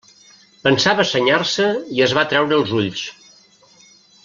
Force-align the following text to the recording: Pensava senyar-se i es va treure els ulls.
Pensava 0.67 1.05
senyar-se 1.09 1.67
i 1.99 2.03
es 2.07 2.17
va 2.19 2.25
treure 2.33 2.59
els 2.61 2.75
ulls. 2.81 3.05